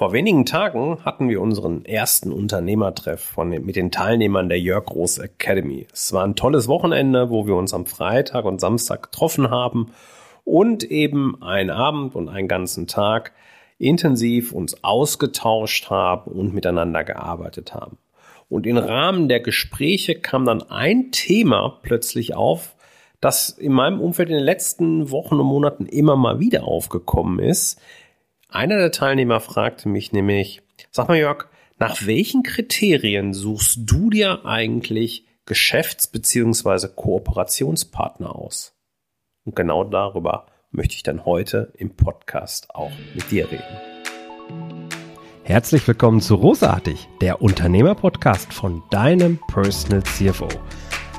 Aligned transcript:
Vor 0.00 0.14
wenigen 0.14 0.46
Tagen 0.46 1.04
hatten 1.04 1.28
wir 1.28 1.42
unseren 1.42 1.84
ersten 1.84 2.32
Unternehmertreff 2.32 3.20
von 3.20 3.50
mit 3.50 3.76
den 3.76 3.90
Teilnehmern 3.90 4.48
der 4.48 4.58
Jörg 4.58 4.86
Groß 4.86 5.18
Academy. 5.18 5.86
Es 5.92 6.14
war 6.14 6.24
ein 6.24 6.36
tolles 6.36 6.68
Wochenende, 6.68 7.28
wo 7.28 7.46
wir 7.46 7.54
uns 7.54 7.74
am 7.74 7.84
Freitag 7.84 8.46
und 8.46 8.62
Samstag 8.62 9.02
getroffen 9.02 9.50
haben 9.50 9.92
und 10.44 10.84
eben 10.84 11.42
einen 11.42 11.68
Abend 11.68 12.14
und 12.14 12.30
einen 12.30 12.48
ganzen 12.48 12.86
Tag 12.86 13.32
intensiv 13.76 14.52
uns 14.52 14.82
ausgetauscht 14.82 15.90
haben 15.90 16.30
und 16.30 16.54
miteinander 16.54 17.04
gearbeitet 17.04 17.74
haben. 17.74 17.98
Und 18.48 18.66
im 18.66 18.78
Rahmen 18.78 19.28
der 19.28 19.40
Gespräche 19.40 20.14
kam 20.14 20.46
dann 20.46 20.62
ein 20.62 21.12
Thema 21.12 21.78
plötzlich 21.82 22.34
auf, 22.34 22.74
das 23.20 23.50
in 23.50 23.72
meinem 23.72 24.00
Umfeld 24.00 24.30
in 24.30 24.36
den 24.36 24.44
letzten 24.44 25.10
Wochen 25.10 25.34
und 25.34 25.46
Monaten 25.46 25.84
immer 25.84 26.16
mal 26.16 26.40
wieder 26.40 26.64
aufgekommen 26.64 27.38
ist, 27.38 27.78
einer 28.50 28.78
der 28.78 28.90
Teilnehmer 28.90 29.40
fragte 29.40 29.88
mich 29.88 30.12
nämlich, 30.12 30.62
sag 30.90 31.08
mal 31.08 31.16
Jörg, 31.16 31.46
nach 31.78 32.06
welchen 32.06 32.42
Kriterien 32.42 33.32
suchst 33.32 33.78
du 33.90 34.10
dir 34.10 34.44
eigentlich 34.44 35.24
Geschäfts- 35.46 36.08
bzw. 36.08 36.88
Kooperationspartner 36.94 38.34
aus? 38.34 38.74
Und 39.44 39.56
genau 39.56 39.84
darüber 39.84 40.46
möchte 40.70 40.94
ich 40.94 41.02
dann 41.02 41.24
heute 41.24 41.72
im 41.76 41.96
Podcast 41.96 42.74
auch 42.74 42.92
mit 43.14 43.30
dir 43.30 43.50
reden. 43.50 44.80
Herzlich 45.44 45.86
willkommen 45.88 46.20
zu 46.20 46.34
Rosartig, 46.34 47.08
der 47.20 47.42
Unternehmer-Podcast 47.42 48.52
von 48.52 48.82
deinem 48.90 49.40
Personal 49.48 50.02
CFO. 50.04 50.48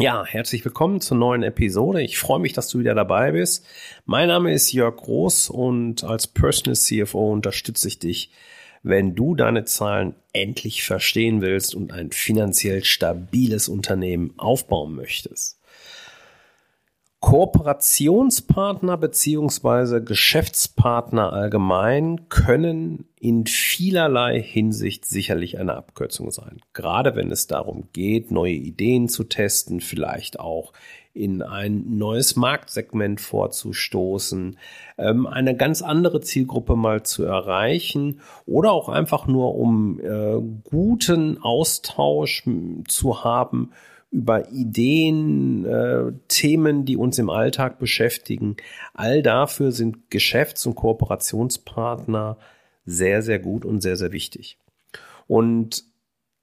Ja, 0.00 0.24
herzlich 0.24 0.64
willkommen 0.64 1.00
zur 1.00 1.16
neuen 1.16 1.42
Episode. 1.42 2.02
Ich 2.02 2.18
freue 2.18 2.38
mich, 2.38 2.52
dass 2.52 2.68
du 2.68 2.78
wieder 2.78 2.94
dabei 2.94 3.32
bist. 3.32 3.66
Mein 4.06 4.28
Name 4.28 4.52
ist 4.52 4.70
Jörg 4.70 4.96
Groß 4.96 5.50
und 5.50 6.04
als 6.04 6.28
Personal 6.28 6.76
CFO 6.76 7.32
unterstütze 7.32 7.88
ich 7.88 7.98
dich, 7.98 8.30
wenn 8.84 9.16
du 9.16 9.34
deine 9.34 9.64
Zahlen 9.64 10.14
endlich 10.32 10.84
verstehen 10.84 11.40
willst 11.40 11.74
und 11.74 11.92
ein 11.92 12.12
finanziell 12.12 12.84
stabiles 12.84 13.68
Unternehmen 13.68 14.34
aufbauen 14.36 14.94
möchtest. 14.94 15.58
Kooperationspartner 17.20 18.96
beziehungsweise 18.96 20.02
Geschäftspartner 20.02 21.32
allgemein 21.32 22.28
können 22.28 23.08
in 23.18 23.46
vielerlei 23.46 24.40
Hinsicht 24.40 25.04
sicherlich 25.04 25.58
eine 25.58 25.74
Abkürzung 25.74 26.30
sein. 26.30 26.60
Gerade 26.74 27.16
wenn 27.16 27.32
es 27.32 27.48
darum 27.48 27.88
geht, 27.92 28.30
neue 28.30 28.52
Ideen 28.52 29.08
zu 29.08 29.24
testen, 29.24 29.80
vielleicht 29.80 30.38
auch 30.38 30.72
in 31.12 31.42
ein 31.42 31.96
neues 31.98 32.36
Marktsegment 32.36 33.20
vorzustoßen, 33.20 34.56
ähm, 34.98 35.26
eine 35.26 35.56
ganz 35.56 35.82
andere 35.82 36.20
Zielgruppe 36.20 36.76
mal 36.76 37.02
zu 37.02 37.24
erreichen 37.24 38.20
oder 38.46 38.70
auch 38.70 38.88
einfach 38.88 39.26
nur 39.26 39.56
um 39.56 39.98
äh, 39.98 40.40
guten 40.70 41.38
Austausch 41.42 42.44
zu 42.86 43.24
haben 43.24 43.72
über 44.10 44.50
Ideen, 44.50 45.64
äh, 45.64 46.12
Themen, 46.28 46.84
die 46.84 46.96
uns 46.96 47.18
im 47.18 47.30
Alltag 47.30 47.78
beschäftigen. 47.78 48.56
All 48.94 49.22
dafür 49.22 49.72
sind 49.72 50.10
Geschäfts- 50.10 50.66
und 50.66 50.76
Kooperationspartner 50.76 52.38
sehr, 52.86 53.22
sehr 53.22 53.38
gut 53.38 53.64
und 53.64 53.82
sehr, 53.82 53.96
sehr 53.96 54.12
wichtig. 54.12 54.58
Und 55.26 55.84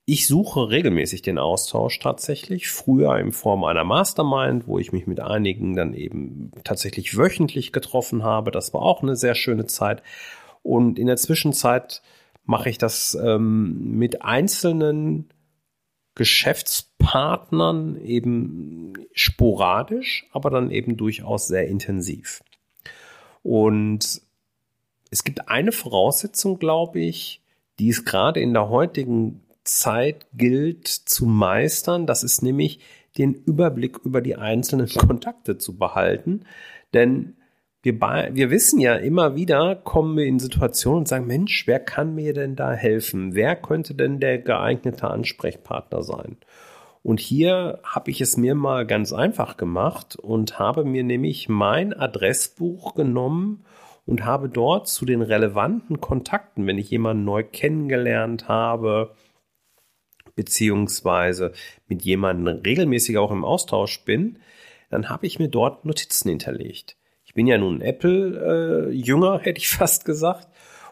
ich 0.08 0.28
suche 0.28 0.70
regelmäßig 0.70 1.24
den 1.24 1.40
Austausch 1.40 1.98
tatsächlich. 1.98 2.68
Früher 2.68 3.18
in 3.18 3.32
Form 3.32 3.64
einer 3.64 3.84
Mastermind, 3.84 4.68
wo 4.68 4.78
ich 4.78 4.92
mich 4.92 5.08
mit 5.08 5.20
einigen 5.20 5.76
dann 5.76 5.96
eben 5.96 6.52
tatsächlich 6.64 7.18
wöchentlich 7.18 7.72
getroffen 7.72 8.24
habe. 8.24 8.52
Das 8.52 8.72
war 8.76 8.84
auch 8.84 9.02
eine 9.02 9.16
sehr 9.16 9.34
schöne 9.34 9.66
Zeit. 9.66 10.04
Und 10.62 11.00
in 11.00 11.08
der 11.08 11.18
Zwischenzeit 11.18 12.04
mache 12.44 12.70
ich 12.70 12.78
das 12.78 13.18
ähm, 13.20 13.98
mit 13.98 14.22
einzelnen 14.22 15.30
Geschäftspartnern 16.16 18.02
eben 18.02 18.94
sporadisch, 19.14 20.28
aber 20.32 20.50
dann 20.50 20.72
eben 20.72 20.98
durchaus 20.98 21.48
sehr 21.48 21.68
intensiv. 21.68 22.44
Und 23.44 24.22
es 25.12 25.24
gibt 25.24 25.50
eine 25.50 25.72
Voraussetzung, 25.72 26.58
glaube 26.58 27.00
ich, 27.00 27.42
die 27.80 27.90
es 27.90 28.06
gerade 28.06 28.40
in 28.40 28.54
der 28.54 28.70
heutigen 28.70 29.42
Zeit 29.64 30.26
gilt 30.34 30.88
zu 30.88 31.26
meistern. 31.26 32.08
Das 32.08 32.24
ist 32.24 32.42
nämlich 32.42 32.80
den 33.18 33.34
Überblick 33.34 33.98
über 34.04 34.22
die 34.22 34.36
einzelnen 34.36 34.88
Kontakte 34.90 35.58
zu 35.58 35.78
behalten. 35.78 36.46
Denn 36.94 37.36
wir, 37.86 38.00
wir 38.32 38.50
wissen 38.50 38.80
ja 38.80 38.96
immer 38.96 39.36
wieder, 39.36 39.76
kommen 39.76 40.18
wir 40.18 40.26
in 40.26 40.40
Situationen 40.40 41.00
und 41.00 41.08
sagen, 41.08 41.28
Mensch, 41.28 41.68
wer 41.68 41.80
kann 41.80 42.16
mir 42.16 42.34
denn 42.34 42.56
da 42.56 42.74
helfen? 42.74 43.36
Wer 43.36 43.56
könnte 43.56 43.94
denn 43.94 44.20
der 44.20 44.40
geeignete 44.40 45.08
Ansprechpartner 45.08 46.02
sein? 46.02 46.38
Und 47.04 47.20
hier 47.20 47.80
habe 47.84 48.10
ich 48.10 48.22
es 48.22 48.38
mir 48.38 48.56
mal 48.56 48.88
ganz 48.88 49.14
einfach 49.14 49.58
gemacht 49.58 50.16
und 50.16 50.58
habe 50.58 50.84
mir 50.84 51.04
nämlich 51.04 51.48
mein 51.48 51.94
Adressbuch 51.94 52.96
genommen 52.96 53.64
und 54.08 54.26
habe 54.26 54.50
dort 54.50 54.88
zu 54.88 55.06
den 55.06 55.22
relevanten 55.22 56.02
Kontakten, 56.02 56.66
wenn 56.66 56.80
ich 56.80 56.90
jemanden 56.90 57.24
neu 57.24 57.44
kennengelernt 57.44 58.48
habe, 58.48 59.14
beziehungsweise 60.36 61.52
mit 61.88 62.02
jemandem 62.02 62.62
regelmäßig 62.66 63.20
auch 63.20 63.32
im 63.32 63.46
Austausch 63.46 64.04
bin, 64.04 64.40
dann 64.90 65.08
habe 65.08 65.28
ich 65.28 65.38
mir 65.38 65.50
dort 65.50 65.86
Notizen 65.86 66.30
hinterlegt 66.30 66.98
bin 67.36 67.46
ja 67.46 67.60
nun 67.60 67.82
Apple-Jünger, 67.82 69.40
hätte 69.44 69.60
ich 69.60 69.70
fast 69.70 70.06
gesagt. 70.06 70.48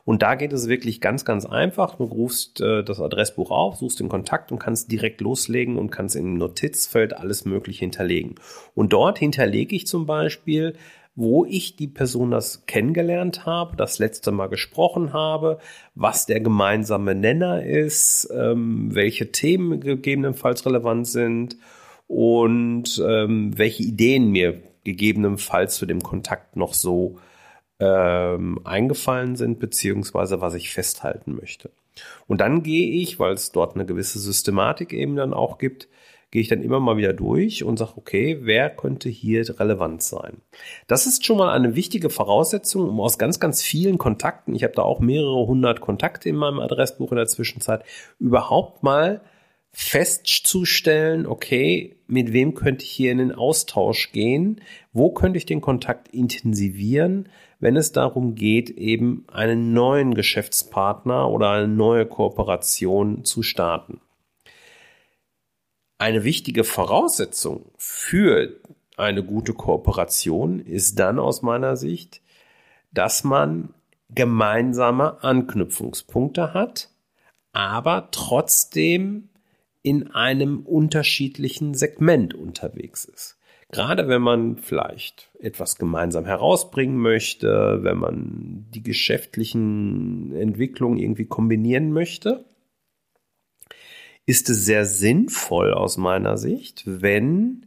Und 0.05 0.21
da 0.21 0.35
geht 0.35 0.51
es 0.51 0.67
wirklich 0.67 0.99
ganz, 0.99 1.23
ganz 1.23 1.45
einfach. 1.45 1.95
Du 1.95 2.03
rufst 2.03 2.59
äh, 2.59 2.83
das 2.83 2.99
Adressbuch 2.99 3.51
auf, 3.51 3.77
suchst 3.77 4.01
den 4.01 4.09
Kontakt 4.09 4.51
und 4.51 4.59
kannst 4.59 4.91
direkt 4.91 5.21
loslegen 5.21 5.77
und 5.77 5.91
kannst 5.91 6.17
im 6.17 6.37
Notizfeld 6.37 7.13
alles 7.13 7.45
Mögliche 7.45 7.79
hinterlegen. 7.79 8.35
Und 8.75 8.91
dort 8.91 9.17
hinterlege 9.17 9.75
ich 9.75 9.87
zum 9.87 10.05
Beispiel, 10.05 10.75
wo 11.15 11.45
ich 11.45 11.77
die 11.77 11.87
Person 11.87 12.31
das 12.31 12.65
kennengelernt 12.65 13.45
habe, 13.45 13.77
das 13.77 13.97
letzte 13.97 14.31
Mal 14.31 14.47
gesprochen 14.47 15.13
habe, 15.13 15.59
was 15.95 16.25
der 16.25 16.41
gemeinsame 16.41 17.15
Nenner 17.15 17.63
ist, 17.63 18.29
ähm, 18.35 18.89
welche 18.93 19.31
Themen 19.31 19.79
gegebenenfalls 19.79 20.65
relevant 20.65 21.07
sind 21.07 21.55
und 22.07 23.01
ähm, 23.07 23.57
welche 23.57 23.83
Ideen 23.83 24.31
mir 24.31 24.59
gegebenenfalls 24.83 25.75
zu 25.75 25.85
dem 25.85 26.01
Kontakt 26.01 26.55
noch 26.55 26.73
so 26.73 27.19
ähm, 27.79 28.59
eingefallen 28.63 29.35
sind, 29.35 29.59
beziehungsweise 29.59 30.41
was 30.41 30.53
ich 30.53 30.71
festhalten 30.71 31.35
möchte. 31.35 31.71
Und 32.27 32.41
dann 32.41 32.63
gehe 32.63 32.89
ich, 33.01 33.19
weil 33.19 33.33
es 33.33 33.51
dort 33.51 33.75
eine 33.75 33.85
gewisse 33.85 34.19
Systematik 34.19 34.93
eben 34.93 35.15
dann 35.15 35.33
auch 35.33 35.57
gibt, 35.57 35.87
gehe 36.31 36.41
ich 36.41 36.47
dann 36.47 36.63
immer 36.63 36.79
mal 36.79 36.97
wieder 36.97 37.13
durch 37.13 37.63
und 37.63 37.77
sage, 37.77 37.91
okay, 37.95 38.39
wer 38.41 38.71
könnte 38.71 39.07
hier 39.07 39.47
relevant 39.59 40.01
sein? 40.01 40.41
Das 40.87 41.05
ist 41.05 41.23
schon 41.23 41.37
mal 41.37 41.53
eine 41.53 41.75
wichtige 41.75 42.09
Voraussetzung, 42.09 42.89
um 42.89 42.99
aus 43.01 43.19
ganz, 43.19 43.39
ganz 43.39 43.61
vielen 43.61 43.99
Kontakten, 43.99 44.55
ich 44.55 44.63
habe 44.63 44.73
da 44.73 44.81
auch 44.81 44.99
mehrere 44.99 45.45
hundert 45.45 45.79
Kontakte 45.79 46.29
in 46.29 46.35
meinem 46.35 46.59
Adressbuch 46.59 47.11
in 47.11 47.17
der 47.17 47.27
Zwischenzeit, 47.27 47.83
überhaupt 48.17 48.81
mal 48.81 49.21
festzustellen, 49.73 51.25
okay, 51.25 51.95
mit 52.05 52.31
wem 52.31 52.53
könnte 52.53 52.85
ich 52.85 52.91
hier 52.91 53.11
in 53.11 53.17
den 53.17 53.31
Austausch 53.31 54.11
gehen? 54.11 54.61
Wo 54.93 55.11
könnte 55.11 55.37
ich 55.37 55.47
den 55.47 55.61
Kontakt 55.61 56.09
intensivieren, 56.09 57.27
wenn 57.59 57.75
es 57.75 57.91
darum 57.91 58.35
geht, 58.35 58.69
eben 58.69 59.25
einen 59.31 59.73
neuen 59.73 60.13
Geschäftspartner 60.13 61.29
oder 61.29 61.49
eine 61.49 61.67
neue 61.67 62.05
Kooperation 62.05 63.25
zu 63.25 63.41
starten? 63.41 63.99
Eine 65.97 66.23
wichtige 66.23 66.63
Voraussetzung 66.63 67.71
für 67.77 68.59
eine 68.95 69.23
gute 69.23 69.53
Kooperation 69.53 70.59
ist 70.59 70.99
dann 70.99 71.17
aus 71.17 71.41
meiner 71.41 71.77
Sicht, 71.77 72.21
dass 72.91 73.23
man 73.23 73.73
gemeinsame 74.09 75.23
Anknüpfungspunkte 75.23 76.53
hat, 76.53 76.89
aber 77.53 78.09
trotzdem 78.11 79.29
in 79.83 80.11
einem 80.11 80.61
unterschiedlichen 80.61 81.75
Segment 81.75 82.33
unterwegs 82.33 83.05
ist. 83.05 83.37
Gerade 83.71 84.07
wenn 84.07 84.21
man 84.21 84.57
vielleicht 84.57 85.31
etwas 85.39 85.77
gemeinsam 85.77 86.25
herausbringen 86.25 86.97
möchte, 86.97 87.79
wenn 87.81 87.97
man 87.97 88.67
die 88.69 88.83
geschäftlichen 88.83 90.33
Entwicklungen 90.35 90.99
irgendwie 90.99 91.25
kombinieren 91.25 91.91
möchte, 91.91 92.45
ist 94.25 94.49
es 94.49 94.65
sehr 94.65 94.85
sinnvoll 94.85 95.73
aus 95.73 95.97
meiner 95.97 96.37
Sicht, 96.37 96.83
wenn 96.85 97.65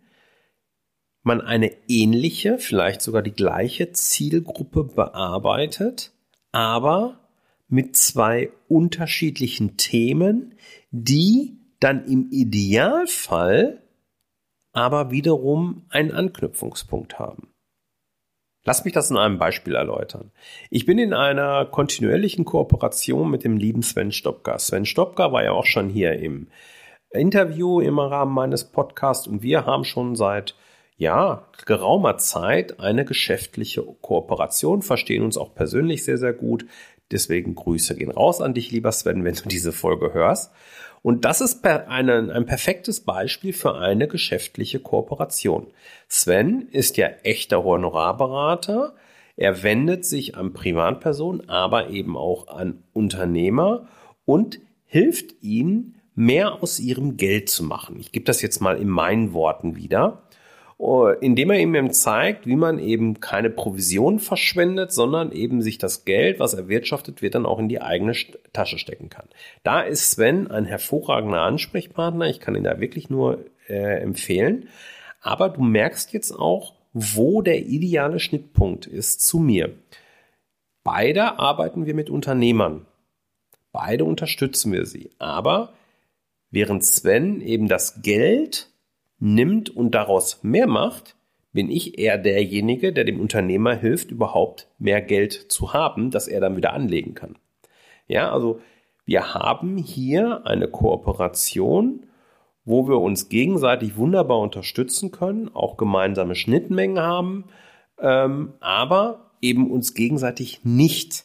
man 1.22 1.40
eine 1.40 1.72
ähnliche, 1.88 2.58
vielleicht 2.58 3.02
sogar 3.02 3.20
die 3.20 3.32
gleiche 3.32 3.92
Zielgruppe 3.92 4.84
bearbeitet, 4.84 6.12
aber 6.52 7.28
mit 7.68 7.96
zwei 7.96 8.50
unterschiedlichen 8.68 9.76
Themen, 9.76 10.54
die 10.92 11.55
dann 11.80 12.06
im 12.06 12.28
Idealfall 12.30 13.82
aber 14.72 15.10
wiederum 15.10 15.86
einen 15.88 16.12
Anknüpfungspunkt 16.12 17.18
haben. 17.18 17.54
Lass 18.64 18.84
mich 18.84 18.92
das 18.92 19.10
in 19.10 19.16
einem 19.16 19.38
Beispiel 19.38 19.76
erläutern. 19.76 20.32
Ich 20.70 20.86
bin 20.86 20.98
in 20.98 21.14
einer 21.14 21.66
kontinuierlichen 21.66 22.44
Kooperation 22.44 23.30
mit 23.30 23.44
dem 23.44 23.56
lieben 23.56 23.82
Sven 23.82 24.10
Stopka. 24.10 24.58
Sven 24.58 24.84
Stopka 24.84 25.32
war 25.32 25.44
ja 25.44 25.52
auch 25.52 25.66
schon 25.66 25.88
hier 25.88 26.14
im 26.14 26.48
Interview 27.10 27.80
im 27.80 27.98
Rahmen 27.98 28.34
meines 28.34 28.64
Podcasts 28.64 29.28
und 29.28 29.42
wir 29.42 29.66
haben 29.66 29.84
schon 29.84 30.16
seit 30.16 30.56
ja, 30.96 31.46
geraumer 31.66 32.16
Zeit 32.18 32.80
eine 32.80 33.04
geschäftliche 33.04 33.82
Kooperation, 33.82 34.82
verstehen 34.82 35.22
uns 35.22 35.36
auch 35.36 35.54
persönlich 35.54 36.04
sehr, 36.04 36.18
sehr 36.18 36.32
gut. 36.32 36.66
Deswegen 37.10 37.54
Grüße 37.54 37.94
gehen 37.96 38.10
raus 38.10 38.40
an 38.40 38.54
dich, 38.54 38.72
lieber 38.72 38.90
Sven, 38.90 39.22
wenn 39.22 39.34
du 39.34 39.48
diese 39.48 39.72
Folge 39.72 40.12
hörst. 40.12 40.52
Und 41.06 41.24
das 41.24 41.40
ist 41.40 41.64
eine, 41.64 42.32
ein 42.34 42.46
perfektes 42.46 42.98
Beispiel 42.98 43.52
für 43.52 43.76
eine 43.76 44.08
geschäftliche 44.08 44.80
Kooperation. 44.80 45.68
Sven 46.08 46.66
ist 46.72 46.96
ja 46.96 47.06
echter 47.22 47.62
Honorarberater. 47.62 48.92
Er 49.36 49.62
wendet 49.62 50.04
sich 50.04 50.36
an 50.36 50.52
Privatpersonen, 50.52 51.48
aber 51.48 51.90
eben 51.90 52.16
auch 52.16 52.48
an 52.48 52.82
Unternehmer 52.92 53.86
und 54.24 54.58
hilft 54.84 55.44
ihnen, 55.44 55.94
mehr 56.16 56.60
aus 56.60 56.80
ihrem 56.80 57.16
Geld 57.16 57.50
zu 57.50 57.62
machen. 57.62 58.00
Ich 58.00 58.10
gebe 58.10 58.24
das 58.24 58.42
jetzt 58.42 58.60
mal 58.60 58.76
in 58.76 58.88
meinen 58.88 59.32
Worten 59.32 59.76
wieder. 59.76 60.25
Oh, 60.78 61.08
indem 61.08 61.50
er 61.50 61.58
ihm 61.58 61.90
zeigt, 61.92 62.46
wie 62.46 62.56
man 62.56 62.78
eben 62.78 63.18
keine 63.20 63.48
Provision 63.48 64.18
verschwendet, 64.18 64.92
sondern 64.92 65.32
eben 65.32 65.62
sich 65.62 65.78
das 65.78 66.04
Geld, 66.04 66.38
was 66.38 66.52
erwirtschaftet 66.52 67.22
wird, 67.22 67.34
dann 67.34 67.46
auch 67.46 67.58
in 67.58 67.70
die 67.70 67.80
eigene 67.80 68.12
Tasche 68.52 68.78
stecken 68.78 69.08
kann. 69.08 69.26
Da 69.62 69.80
ist 69.80 70.10
Sven 70.10 70.50
ein 70.50 70.66
hervorragender 70.66 71.40
Ansprechpartner. 71.40 72.26
Ich 72.26 72.40
kann 72.40 72.54
ihn 72.54 72.64
da 72.64 72.78
wirklich 72.78 73.08
nur 73.08 73.46
äh, 73.68 74.02
empfehlen. 74.02 74.68
Aber 75.22 75.48
du 75.48 75.62
merkst 75.62 76.12
jetzt 76.12 76.32
auch, 76.32 76.74
wo 76.92 77.40
der 77.40 77.64
ideale 77.64 78.20
Schnittpunkt 78.20 78.86
ist 78.86 79.26
zu 79.26 79.38
mir. 79.38 79.74
Beide 80.84 81.38
arbeiten 81.38 81.86
wir 81.86 81.94
mit 81.94 82.10
Unternehmern. 82.10 82.86
Beide 83.72 84.04
unterstützen 84.04 84.72
wir 84.72 84.84
sie. 84.84 85.10
Aber 85.18 85.72
während 86.50 86.84
Sven 86.84 87.40
eben 87.40 87.66
das 87.66 88.02
Geld 88.02 88.70
nimmt 89.18 89.70
und 89.70 89.94
daraus 89.94 90.42
mehr 90.42 90.66
macht, 90.66 91.16
bin 91.52 91.70
ich 91.70 91.98
eher 91.98 92.18
derjenige, 92.18 92.92
der 92.92 93.04
dem 93.04 93.18
Unternehmer 93.18 93.74
hilft, 93.74 94.10
überhaupt 94.10 94.68
mehr 94.78 95.00
Geld 95.00 95.32
zu 95.32 95.72
haben, 95.72 96.10
das 96.10 96.28
er 96.28 96.40
dann 96.40 96.56
wieder 96.56 96.74
anlegen 96.74 97.14
kann. 97.14 97.38
Ja, 98.06 98.30
also 98.30 98.60
wir 99.04 99.34
haben 99.34 99.78
hier 99.78 100.46
eine 100.46 100.68
Kooperation, 100.68 102.06
wo 102.64 102.88
wir 102.88 103.00
uns 103.00 103.28
gegenseitig 103.28 103.96
wunderbar 103.96 104.40
unterstützen 104.40 105.12
können, 105.12 105.48
auch 105.54 105.76
gemeinsame 105.76 106.34
Schnittmengen 106.34 106.98
haben, 106.98 107.44
ähm, 107.98 108.54
aber 108.60 109.30
eben 109.40 109.70
uns 109.70 109.94
gegenseitig 109.94 110.60
nicht 110.64 111.24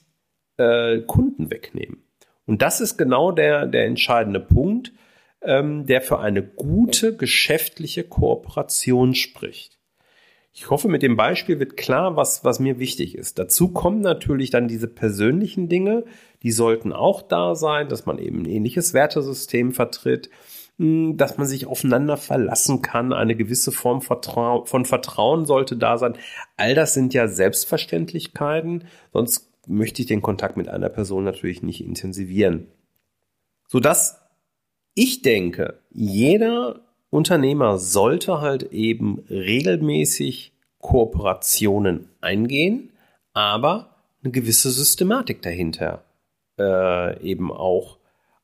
äh, 0.58 1.00
Kunden 1.02 1.50
wegnehmen. 1.50 2.04
Und 2.46 2.62
das 2.62 2.80
ist 2.80 2.98
genau 2.98 3.32
der, 3.32 3.66
der 3.66 3.86
entscheidende 3.86 4.40
Punkt, 4.40 4.94
ähm, 5.42 5.86
der 5.86 6.02
für 6.02 6.20
eine 6.20 6.44
gute 6.44 7.16
geschäftliche 7.16 8.04
Kooperation 8.04 9.16
spricht. 9.16 9.80
Ich 10.54 10.70
hoffe, 10.70 10.90
mit 10.90 11.02
dem 11.02 11.16
Beispiel 11.16 11.60
wird 11.60 11.78
klar, 11.78 12.18
was, 12.18 12.44
was 12.44 12.60
mir 12.60 12.78
wichtig 12.78 13.16
ist. 13.16 13.40
Dazu 13.40 13.70
kommen 13.70 14.02
natürlich 14.02 14.50
dann 14.50 14.68
diese 14.68 14.88
persönlichen 14.88 15.70
Dinge, 15.70 16.04
die 16.44 16.52
sollten 16.52 16.92
auch 16.92 17.22
da 17.22 17.56
sein, 17.56 17.88
dass 17.88 18.06
man 18.06 18.18
eben 18.18 18.42
ein 18.42 18.46
ähnliches 18.46 18.94
Wertesystem 18.94 19.72
vertritt, 19.72 20.30
hm, 20.78 21.16
dass 21.16 21.38
man 21.38 21.48
sich 21.48 21.68
aufeinander 21.68 22.18
verlassen 22.18 22.82
kann, 22.82 23.14
eine 23.14 23.36
gewisse 23.36 23.72
Form 23.72 24.02
von 24.02 24.86
Vertrauen 24.86 25.46
sollte 25.46 25.78
da 25.78 25.98
sein. 25.98 26.18
All 26.58 26.76
das 26.76 26.94
sind 26.94 27.14
ja 27.14 27.30
Selbstverständlichkeiten, 27.30 28.84
sonst 29.14 29.50
möchte 29.68 30.02
ich 30.02 30.08
den 30.08 30.22
Kontakt 30.22 30.58
mit 30.58 30.68
einer 30.68 30.90
Person 30.90 31.24
natürlich 31.24 31.64
nicht 31.64 31.82
intensivieren. 31.82 32.68
Sodass 33.68 34.21
ich 34.94 35.22
denke, 35.22 35.80
jeder 35.92 36.82
Unternehmer 37.10 37.78
sollte 37.78 38.42
halt 38.42 38.72
eben 38.72 39.20
regelmäßig 39.30 40.54
Kooperationen 40.80 42.10
eingehen, 42.22 42.92
aber 43.34 43.96
eine 44.24 44.32
gewisse 44.32 44.72
Systematik 44.72 45.42
dahinter 45.42 46.04
äh, 46.60 47.22
eben 47.22 47.52
auch 47.52 47.98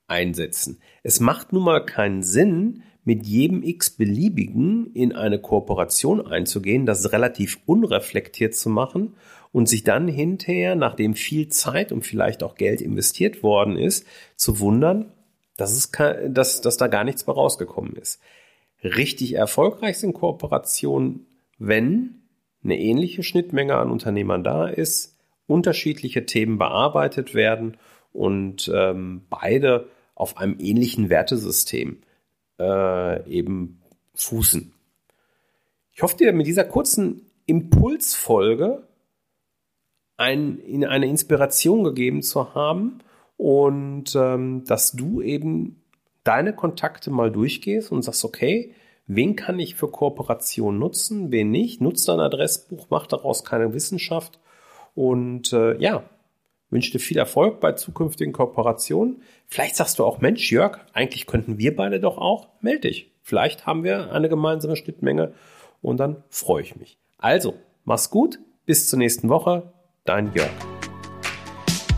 einsetzen. 0.08 0.80
Es 1.04 1.20
macht 1.20 1.54
nun 1.54 1.64
mal 1.64 1.86
keinen 1.86 2.24
Sinn, 2.24 2.84
mit 3.04 3.26
jedem 3.26 3.64
x-beliebigen 3.64 4.92
in 4.94 5.16
eine 5.16 5.40
Kooperation 5.40 6.28
einzugehen, 6.28 6.86
das 6.86 7.14
relativ 7.14 7.58
unreflektiert 7.66 8.54
zu 8.54 8.70
machen 8.70 9.14
und 9.54 9.70
sich 9.70 9.86
dann 9.86 10.10
hinterher, 10.10 10.76
nachdem 10.76 11.16
viel 11.16 11.48
Zeit 11.48 11.94
und 11.94 12.06
vielleicht 12.06 12.44
auch 12.44 12.56
Geld 12.56 12.82
investiert 12.82 13.44
worden 13.44 13.78
ist, 13.78 14.06
zu 14.36 14.60
wundern, 14.60 15.14
dass, 15.58 15.74
es, 15.74 15.92
dass, 16.30 16.62
dass 16.62 16.78
da 16.78 16.88
gar 16.88 17.04
nichts 17.04 17.28
mehr 17.28 17.36
rausgekommen 17.36 17.96
ist. 17.96 18.22
Richtig 18.84 19.34
erfolgreich 19.34 19.98
sind 19.98 20.14
Kooperationen, 20.14 21.26
wenn 21.58 22.22
eine 22.64 22.80
ähnliche 22.80 23.24
Schnittmenge 23.24 23.76
an 23.76 23.92
Unternehmern 23.92 24.44
da 24.44 24.68
ist, 24.68 25.18
unterschiedliche 25.48 26.26
Themen 26.26 26.58
bearbeitet 26.58 27.34
werden 27.34 27.78
und 28.14 28.72
ähm, 28.74 29.26
beide 29.30 29.88
auf 30.16 30.38
einem 30.38 30.58
ähnlichen 30.60 31.10
Wertesystem 31.10 32.02
äh, 32.60 33.30
eben 33.30 33.82
fußen. 34.14 34.74
Ich 35.94 36.02
hoffe 36.02 36.18
dir 36.18 36.34
mit 36.34 36.48
dieser 36.48 36.66
kurzen 36.66 37.22
Impulsfolge 37.46 38.84
ein, 40.18 40.60
in 40.60 40.86
eine 40.86 41.08
Inspiration 41.08 41.84
gegeben 41.84 42.22
zu 42.22 42.54
haben, 42.54 43.00
und 43.38 44.16
ähm, 44.16 44.64
dass 44.66 44.92
du 44.92 45.22
eben 45.22 45.82
deine 46.24 46.54
Kontakte 46.54 47.10
mal 47.12 47.32
durchgehst 47.32 47.92
und 47.92 48.02
sagst, 48.02 48.26
okay, 48.26 48.74
wen 49.06 49.36
kann 49.36 49.60
ich 49.60 49.76
für 49.76 49.90
Kooperation 49.90 50.78
nutzen, 50.78 51.32
wen 51.32 51.52
nicht, 51.52 51.80
nutzt 51.80 52.08
dein 52.08 52.20
Adressbuch, 52.20 52.88
mach 52.90 53.08
daraus 53.08 53.46
keine 53.46 53.74
Wissenschaft 53.74 54.40
und 54.96 55.54
äh, 55.54 55.78
ja, 55.78 56.04
wünsche 56.70 56.92
dir 56.92 57.00
viel 57.00 57.18
Erfolg 57.18 57.60
bei 57.60 57.72
zukünftigen 57.74 58.34
Kooperationen. 58.34 59.22
Vielleicht 59.46 59.76
sagst 59.78 60.00
du 60.00 60.06
auch, 60.06 60.20
Mensch, 60.20 60.52
Jörg, 60.52 60.80
eigentlich 60.94 61.26
könnten 61.28 61.58
wir 61.58 61.76
beide 61.76 62.00
doch 62.00 62.18
auch, 62.18 62.50
melde 62.60 62.90
dich. 62.90 63.12
Vielleicht 63.22 63.66
haben 63.66 63.84
wir 63.84 64.12
eine 64.12 64.30
gemeinsame 64.30 64.76
Schnittmenge 64.76 65.34
und 65.82 65.98
dann 65.98 66.24
freue 66.30 66.64
ich 66.64 66.76
mich. 66.76 66.98
Also, 67.18 67.56
mach's 67.86 68.10
gut, 68.10 68.40
bis 68.66 68.90
zur 68.90 69.00
nächsten 69.00 69.30
Woche, 69.30 69.72
dein 70.04 70.34
Jörg. 70.34 70.52